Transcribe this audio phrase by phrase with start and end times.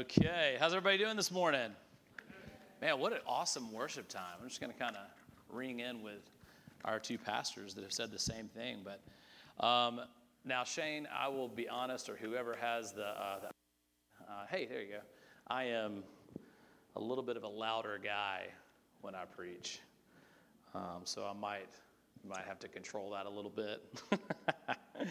[0.00, 1.72] Okay, how's everybody doing this morning?
[2.80, 4.32] Man, what an awesome worship time.
[4.40, 5.02] I'm just going to kind of
[5.54, 6.22] ring in with
[6.86, 8.78] our two pastors that have said the same thing.
[8.82, 10.00] But um,
[10.42, 13.46] now, Shane, I will be honest, or whoever has the, uh, the
[14.24, 15.00] uh, hey, there you go.
[15.48, 16.02] I am
[16.96, 18.46] a little bit of a louder guy
[19.02, 19.80] when I preach,
[20.74, 21.68] um, so I might
[22.26, 23.82] might have to control that a little bit.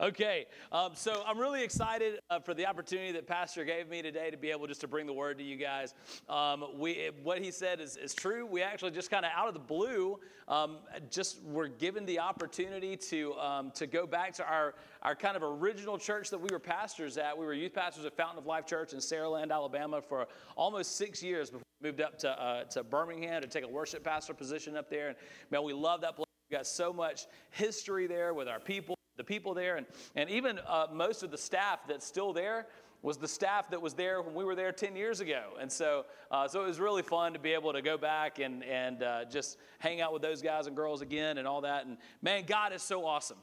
[0.00, 4.30] okay, um, so I'm really excited uh, for the opportunity that Pastor gave me today
[4.30, 5.94] to be able just to bring the word to you guys.
[6.28, 8.46] Um, we, what he said is, is true.
[8.46, 10.18] We actually just kind of out of the blue,
[10.48, 10.78] um,
[11.10, 15.42] just were given the opportunity to um, to go back to our our kind of
[15.42, 17.36] original church that we were pastors at.
[17.36, 20.26] We were youth pastors at Fountain of Life Church in Saraland, Alabama, for
[20.56, 24.04] almost six years before we moved up to uh, to Birmingham to take a worship
[24.04, 25.08] pastor position up there.
[25.08, 25.16] And
[25.50, 26.26] man, we love that place.
[26.50, 30.58] We got so much history there with our people, the people there, and, and even
[30.66, 32.66] uh, most of the staff that's still there
[33.02, 35.50] was the staff that was there when we were there 10 years ago.
[35.60, 38.64] And so, uh, so it was really fun to be able to go back and,
[38.64, 41.86] and uh, just hang out with those guys and girls again and all that.
[41.86, 43.38] And man, God is so awesome.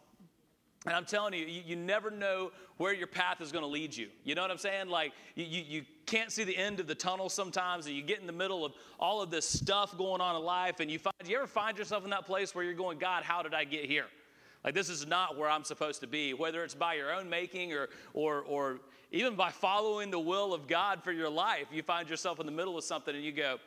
[0.85, 3.95] And I'm telling you, you, you never know where your path is going to lead
[3.95, 4.09] you.
[4.25, 4.89] You know what I'm saying?
[4.89, 8.19] Like, you, you, you, can't see the end of the tunnel sometimes, and you get
[8.19, 11.15] in the middle of all of this stuff going on in life, and you find,
[11.25, 13.85] you ever find yourself in that place where you're going, God, how did I get
[13.85, 14.07] here?
[14.63, 17.73] Like, this is not where I'm supposed to be, whether it's by your own making
[17.73, 18.79] or, or, or
[19.11, 21.67] even by following the will of God for your life.
[21.71, 23.57] You find yourself in the middle of something and you go,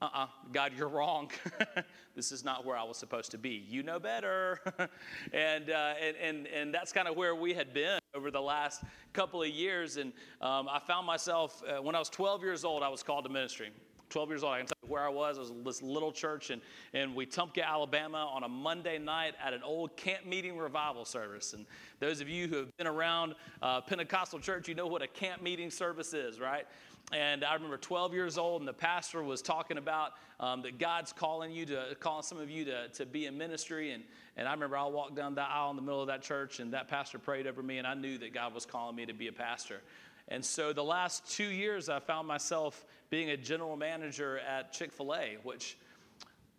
[0.00, 1.30] uh uh-uh, uh God, you're wrong.
[2.14, 3.64] this is not where I was supposed to be.
[3.68, 4.60] You know better.
[5.32, 8.82] and, uh, and, and, and that's kind of where we had been over the last
[9.12, 9.96] couple of years.
[9.96, 13.24] And um, I found myself, uh, when I was 12 years old, I was called
[13.24, 13.70] to ministry.
[14.10, 14.54] 12 years old.
[14.54, 15.38] I can tell where I was.
[15.38, 16.60] I was this little church in,
[16.92, 21.52] in Wetumpka, Alabama on a Monday night at an old camp meeting revival service.
[21.52, 21.66] And
[22.00, 25.42] those of you who have been around uh, Pentecostal church, you know what a camp
[25.42, 26.66] meeting service is, right?
[27.12, 31.12] And I remember 12 years old, and the pastor was talking about um, that God's
[31.12, 33.92] calling you to, calling some of you to, to be in ministry.
[33.92, 34.04] And,
[34.36, 36.72] and I remember I walked down that aisle in the middle of that church, and
[36.74, 39.28] that pastor prayed over me, and I knew that God was calling me to be
[39.28, 39.80] a pastor.
[40.28, 44.92] And so the last two years, I found myself being a general manager at Chick
[44.92, 45.78] fil A, which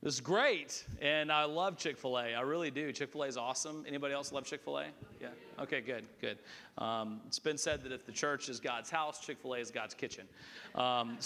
[0.02, 0.84] is great.
[1.02, 2.34] And I love Chick fil A.
[2.34, 2.92] I really do.
[2.92, 3.86] Chick fil A is awesome.
[3.88, 4.86] Anybody else love Chick fil A?
[5.20, 5.28] Yeah.
[5.60, 6.38] Okay, good, good.
[6.78, 9.70] Um, it's been said that if the church is God's house, Chick fil A is
[9.70, 10.26] God's kitchen.
[10.76, 11.18] Um,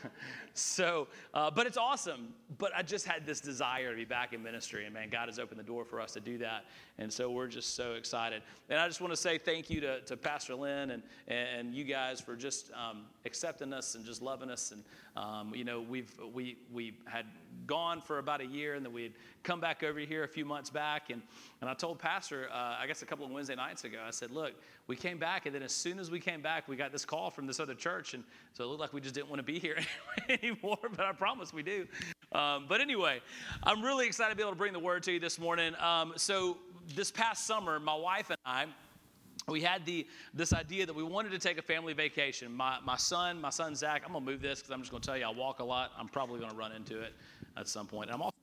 [0.54, 2.28] so, uh, but it's awesome.
[2.58, 5.40] But I just had this desire to be back in ministry, and man, God has
[5.40, 6.66] opened the door for us to do that.
[6.98, 8.42] And so we're just so excited.
[8.68, 11.82] And I just want to say thank you to, to Pastor Lynn and, and you
[11.82, 14.70] guys for just um, accepting us and just loving us.
[14.70, 14.84] And,
[15.16, 17.26] um, you know, we've, we, we had
[17.66, 19.12] gone for about a year, and then we had
[19.42, 21.10] come back over here a few months back.
[21.10, 21.22] And,
[21.60, 23.96] and I told Pastor, uh, I guess a couple of Wednesday nights ago.
[24.06, 24.52] I said, Look,
[24.86, 27.30] we came back, and then as soon as we came back, we got this call
[27.30, 28.12] from this other church.
[28.12, 29.78] And so it looked like we just didn't want to be here
[30.28, 31.86] anymore, but I promise we do.
[32.32, 33.22] Um, but anyway,
[33.62, 35.74] I'm really excited to be able to bring the word to you this morning.
[35.76, 36.58] Um, so
[36.94, 38.66] this past summer, my wife and I,
[39.48, 42.54] we had the this idea that we wanted to take a family vacation.
[42.54, 45.16] My, my son, my son Zach, I'm gonna move this because I'm just gonna tell
[45.16, 45.92] you I walk a lot.
[45.98, 47.14] I'm probably gonna run into it
[47.56, 48.10] at some point.
[48.10, 48.36] And I'm also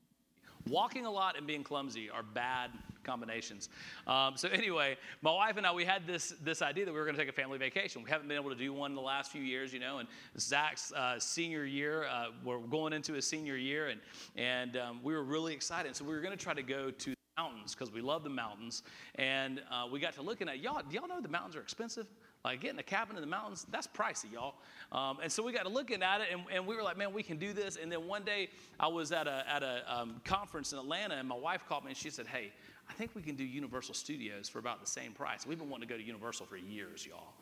[0.68, 2.72] walking a lot and being clumsy are bad
[3.08, 3.70] combinations.
[4.06, 7.06] Um, so anyway, my wife and I, we had this, this idea that we were
[7.06, 8.04] going to take a family vacation.
[8.04, 10.08] We haven't been able to do one in the last few years, you know, and
[10.38, 14.00] Zach's uh, senior year, uh, we're going into his senior year, and,
[14.36, 15.96] and um, we were really excited.
[15.96, 18.30] So we were going to try to go to the mountains because we love the
[18.30, 18.84] mountains.
[19.16, 22.08] And uh, we got to looking at, y'all, do y'all know the mountains are expensive?
[22.46, 24.56] Like getting a cabin in the mountains, that's pricey, y'all.
[24.92, 27.12] Um, and so we got to looking at it, and, and, we were like, man,
[27.12, 27.78] we can do this.
[27.82, 31.28] And then one day I was at a, at a um, conference in Atlanta, and
[31.28, 32.54] my wife called me and she said, hey,
[32.90, 35.46] I think we can do Universal Studios for about the same price.
[35.46, 37.34] We've been wanting to go to Universal for years, y'all.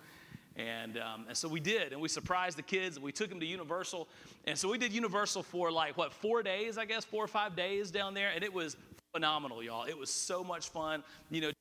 [0.58, 3.40] And, um, and so we did, and we surprised the kids, and we took them
[3.42, 4.08] to Universal.
[4.46, 7.56] And so we did Universal for like, what, four days, I guess, four or five
[7.56, 8.32] days down there.
[8.34, 8.78] And it was
[9.14, 9.84] phenomenal, y'all.
[9.86, 11.04] It was so much fun.
[11.30, 11.52] You know,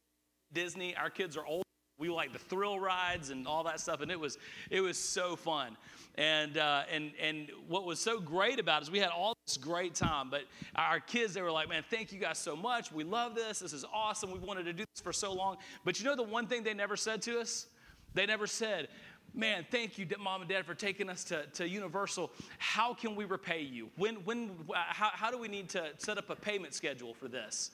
[0.53, 1.64] Disney, our kids are old.
[2.05, 4.37] We like the thrill rides and all that stuff, and it was
[4.71, 5.77] it was so fun.
[6.17, 9.57] And uh, and and what was so great about it is we had all this
[9.57, 10.29] great time.
[10.29, 10.43] But
[10.77, 12.93] our kids, they were like, "Man, thank you guys so much.
[12.93, 13.61] We love this.
[13.61, 14.31] This is awesome.
[14.31, 16.75] We wanted to do this for so long." But you know the one thing they
[16.75, 17.67] never said to us?
[18.13, 18.89] They never said,
[19.35, 22.31] man, thank you, mom and dad, for taking us to, to Universal.
[22.59, 23.91] How can we repay you?
[23.97, 27.73] When, when, how, how do we need to set up a payment schedule for this?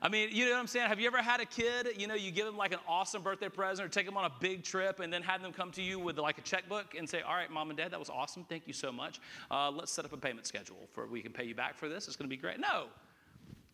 [0.00, 0.88] I mean, you know what I'm saying?
[0.88, 3.48] Have you ever had a kid, you know, you give them like an awesome birthday
[3.48, 5.98] present or take them on a big trip and then have them come to you
[5.98, 8.44] with like a checkbook and say, all right, mom and dad, that was awesome.
[8.44, 9.20] Thank you so much.
[9.50, 12.06] Uh, let's set up a payment schedule for we can pay you back for this.
[12.06, 12.60] It's going to be great.
[12.60, 12.86] No,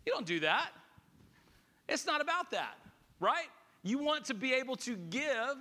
[0.06, 0.71] you don't do that.
[1.91, 2.79] It's not about that,
[3.21, 3.49] right?
[3.82, 5.56] You want to be able to give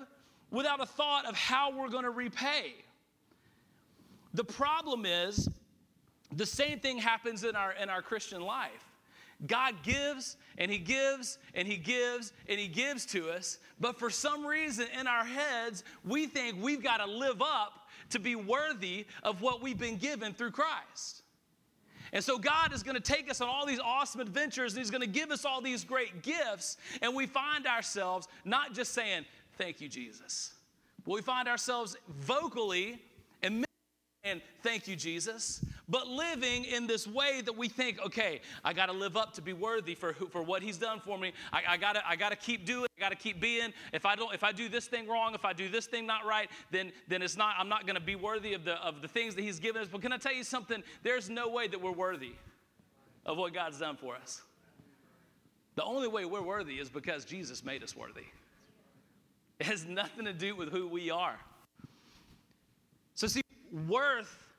[0.49, 2.75] without a thought of how we're going to repay.
[4.33, 5.49] The problem is
[6.31, 8.92] the same thing happens in our in our Christian life.
[9.47, 14.09] God gives and He gives and He gives and He gives to us, but for
[14.09, 19.05] some reason in our heads, we think we've got to live up to be worthy
[19.23, 21.23] of what we've been given through Christ.
[22.11, 24.91] And so God is going to take us on all these awesome adventures and He's
[24.91, 26.77] going to give us all these great gifts.
[27.01, 29.25] And we find ourselves not just saying,
[29.55, 30.53] Thank you, Jesus,
[31.05, 32.99] but we find ourselves vocally
[33.43, 33.65] and
[34.25, 38.85] and thank you, Jesus, but living in this way that we think, okay, I got
[38.85, 41.33] to live up to be worthy for, for what He's done for me.
[41.51, 42.87] I, I got to I gotta keep doing.
[42.97, 43.73] I got to keep being.
[43.91, 46.25] If I don't, if I do this thing wrong, if I do this thing not
[46.25, 47.55] right, then then it's not.
[47.59, 49.89] I'm not going to be worthy of the of the things that He's given us.
[49.91, 50.81] But can I tell you something?
[51.03, 52.31] There's no way that we're worthy
[53.25, 54.41] of what God's done for us.
[55.75, 58.25] The only way we're worthy is because Jesus made us worthy.
[59.59, 61.37] It has nothing to do with who we are.
[63.15, 63.42] So see
[63.87, 64.53] worth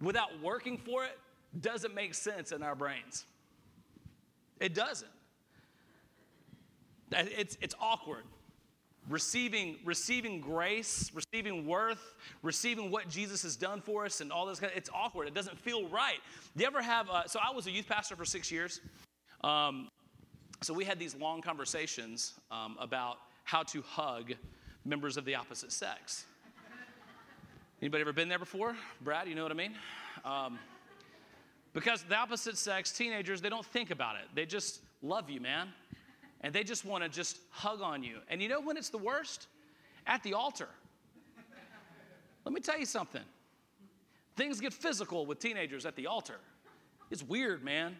[0.00, 1.18] without working for it
[1.60, 3.26] doesn't make sense in our brains.
[4.60, 5.10] It doesn't.
[7.12, 8.24] It's, it's awkward.
[9.08, 14.58] Receiving, receiving grace, receiving worth, receiving what Jesus has done for us, and all this,
[14.58, 15.28] kind of, it's awkward.
[15.28, 16.18] It doesn't feel right.
[16.56, 18.80] Do you ever have, uh, so I was a youth pastor for six years.
[19.42, 19.88] Um,
[20.62, 24.32] so we had these long conversations um, about how to hug
[24.86, 26.24] members of the opposite sex.
[27.82, 28.76] Anybody ever been there before?
[29.00, 29.74] Brad, you know what I mean?
[30.24, 30.58] Um,
[31.72, 34.22] because the opposite sex, teenagers, they don't think about it.
[34.34, 35.68] They just love you, man.
[36.40, 38.18] And they just want to just hug on you.
[38.28, 39.48] And you know when it's the worst?
[40.06, 40.68] At the altar.
[42.44, 43.22] Let me tell you something.
[44.36, 46.38] Things get physical with teenagers at the altar.
[47.10, 47.96] It's weird, man.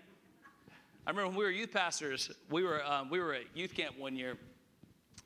[1.06, 3.98] I remember when we were youth pastors, we were, um, we were at youth camp
[3.98, 4.36] one year,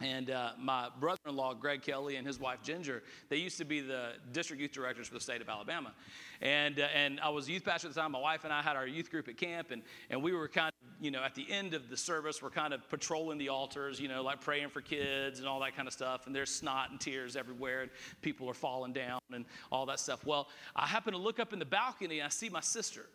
[0.01, 3.65] and uh, my brother in law, Greg Kelly, and his wife, Ginger, they used to
[3.65, 5.93] be the district youth directors for the state of Alabama.
[6.41, 8.13] And, uh, and I was youth pastor at the time.
[8.13, 10.69] My wife and I had our youth group at camp, and, and we were kind
[10.69, 14.01] of, you know, at the end of the service, we're kind of patrolling the altars,
[14.01, 16.27] you know, like praying for kids and all that kind of stuff.
[16.27, 17.91] And there's snot and tears everywhere, and
[18.23, 20.25] people are falling down and all that stuff.
[20.25, 23.07] Well, I happen to look up in the balcony, and I see my sister.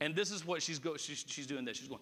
[0.00, 1.76] And this is what she's, go- she's, she's doing this.
[1.76, 2.00] She's going,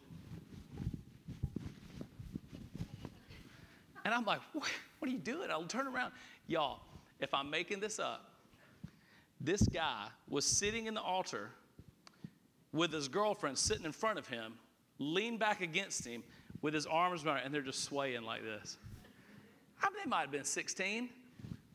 [4.09, 4.65] And I'm like, what,
[5.01, 5.51] what are you doing?
[5.51, 6.15] I'll turn around.
[6.47, 6.81] Y'all,
[7.21, 8.25] if I'm making this up,
[9.39, 11.51] this guy was sitting in the altar
[12.73, 14.55] with his girlfriend sitting in front of him,
[14.99, 16.23] leaned back against him
[16.63, 18.79] with his arms around, and they're just swaying like this.
[19.83, 21.11] I mean, they might have been 16.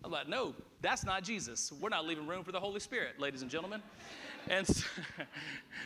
[0.03, 1.71] I'm like, no, that's not Jesus.
[1.79, 3.79] We're not leaving room for the Holy Spirit, ladies and gentlemen.
[4.49, 4.83] And so,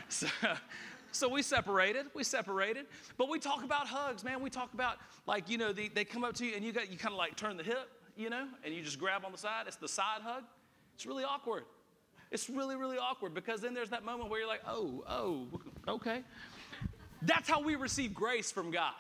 [0.08, 0.28] so,
[1.12, 2.08] so we separated.
[2.14, 2.86] We separated.
[3.18, 4.42] But we talk about hugs, man.
[4.42, 6.92] We talk about like, you know, they, they come up to you and you got
[6.92, 9.38] you kind of like turn the hip, you know, and you just grab on the
[9.38, 9.66] side.
[9.68, 10.44] It's the side hug.
[10.96, 11.64] It's really awkward.
[12.32, 15.48] It's really, really awkward because then there's that moment where you're like, oh, oh,
[15.88, 16.24] okay.
[17.22, 18.94] That's how we receive grace from God.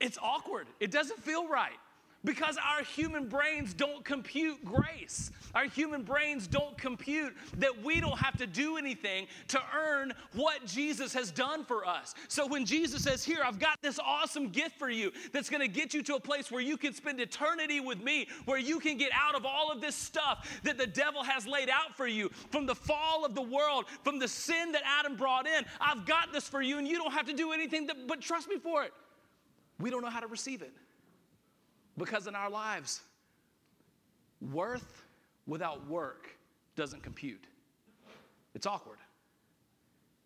[0.00, 0.66] It's awkward.
[0.80, 1.78] It doesn't feel right
[2.24, 5.30] because our human brains don't compute grace.
[5.54, 10.64] Our human brains don't compute that we don't have to do anything to earn what
[10.66, 12.14] Jesus has done for us.
[12.28, 15.94] So when Jesus says, Here, I've got this awesome gift for you that's gonna get
[15.94, 19.10] you to a place where you can spend eternity with me, where you can get
[19.12, 22.66] out of all of this stuff that the devil has laid out for you from
[22.66, 25.64] the fall of the world, from the sin that Adam brought in.
[25.80, 28.48] I've got this for you, and you don't have to do anything that, but trust
[28.48, 28.92] me for it.
[29.78, 30.72] We don't know how to receive it.
[31.96, 33.00] Because in our lives,
[34.52, 35.04] worth
[35.46, 36.28] without work
[36.76, 37.44] doesn't compute.
[38.54, 38.98] It's awkward.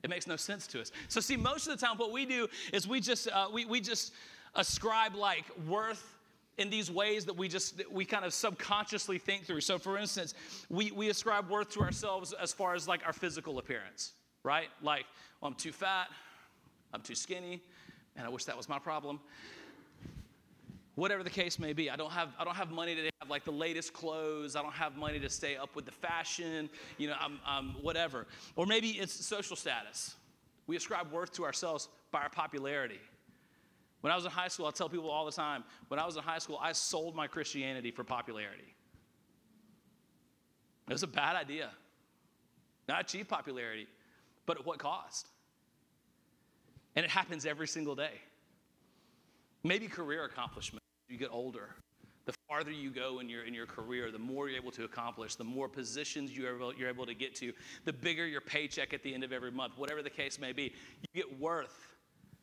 [0.02, 0.92] It makes no sense to us.
[1.08, 3.80] So, see, most of the time, what we do is we just uh, we, we
[3.80, 4.12] just
[4.54, 6.16] ascribe like worth
[6.56, 9.60] in these ways that we just we kind of subconsciously think through.
[9.60, 10.34] So, for instance,
[10.68, 14.12] we we ascribe worth to ourselves as far as like our physical appearance,
[14.44, 14.68] right?
[14.82, 15.04] Like,
[15.40, 16.08] well, I'm too fat,
[16.94, 17.60] I'm too skinny,
[18.16, 19.18] and I wish that was my problem
[20.98, 21.88] whatever the case may be.
[21.88, 24.56] I don't have I don't have money to have like the latest clothes.
[24.56, 26.68] I don't have money to stay up with the fashion.
[26.98, 28.26] You know, I'm, I'm whatever.
[28.56, 30.16] Or maybe it's social status.
[30.66, 32.98] We ascribe worth to ourselves by our popularity.
[34.00, 35.64] When I was in high school, I tell people all the time.
[35.88, 38.74] When I was in high school, I sold my Christianity for popularity.
[40.88, 41.70] It was a bad idea.
[42.88, 43.86] Not achieve popularity,
[44.46, 45.28] but at what cost?
[46.96, 48.12] And it happens every single day.
[49.64, 50.77] Maybe career accomplishment
[51.08, 51.74] you get older,
[52.26, 55.34] the farther you go in your, in your career, the more you're able to accomplish,
[55.36, 57.52] the more positions you're able, you're able to get to,
[57.86, 60.74] the bigger your paycheck at the end of every month, whatever the case may be.
[61.00, 61.94] You get worth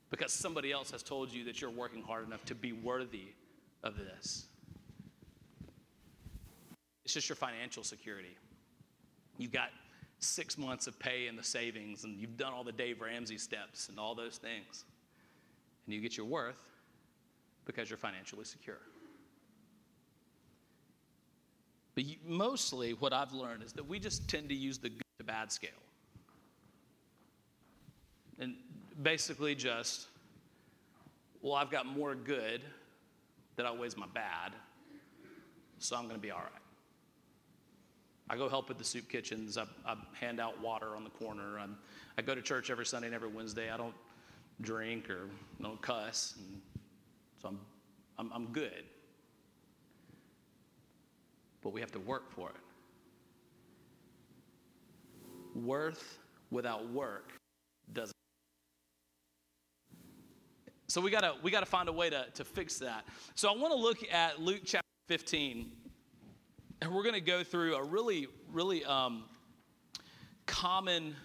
[0.09, 3.27] because somebody else has told you that you're working hard enough to be worthy
[3.83, 4.47] of this.
[7.03, 8.35] it's just your financial security.
[9.37, 9.69] You've got
[10.19, 13.89] six months of pay in the savings, and you've done all the Dave Ramsey steps
[13.89, 14.85] and all those things.
[15.85, 16.57] And you get your worth
[17.65, 18.79] because you're financially secure.
[21.95, 25.23] But mostly, what I've learned is that we just tend to use the good to
[25.23, 25.71] bad scale.
[28.37, 28.55] And
[29.01, 30.07] basically, just,
[31.41, 32.61] well, I've got more good
[33.55, 34.51] that outweighs my bad,
[35.79, 36.61] so I'm going to be all right.
[38.29, 39.57] I go help at the soup kitchens.
[39.57, 41.59] I, I hand out water on the corner.
[41.59, 41.77] I'm,
[42.17, 43.69] i go to church every Sunday and every Wednesday.
[43.69, 43.93] I don't
[44.61, 45.29] drink or
[45.61, 46.33] don't cuss.
[46.37, 46.61] And
[47.45, 47.59] so I'm,
[48.17, 48.85] I'm, I'm good.
[51.61, 52.55] But we have to work for it.
[55.59, 56.17] Worth
[56.49, 57.33] without work
[57.93, 58.15] doesn't.
[60.87, 63.05] So we gotta we gotta find a way to, to fix that.
[63.35, 65.71] So I want to look at Luke chapter 15
[66.81, 69.25] and we're to go through a really, really um,
[70.47, 71.15] common,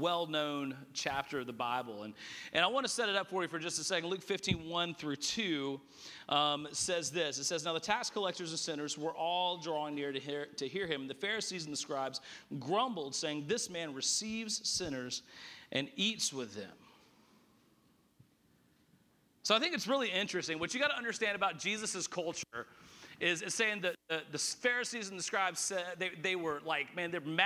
[0.00, 2.02] well known chapter of the Bible.
[2.04, 2.14] And,
[2.52, 4.08] and I want to set it up for you for just a second.
[4.10, 5.80] Luke 15, 1 through 2
[6.28, 10.12] um, says this It says, Now the tax collectors and sinners were all drawing near
[10.12, 11.08] to hear, to hear him.
[11.08, 12.20] The Pharisees and the scribes
[12.58, 15.22] grumbled, saying, This man receives sinners
[15.72, 16.70] and eats with them.
[19.42, 20.58] So I think it's really interesting.
[20.58, 22.66] What you got to understand about Jesus' culture
[23.20, 26.94] is, is saying that the, the Pharisees and the scribes said they, they were like,
[26.96, 27.44] man, they're mad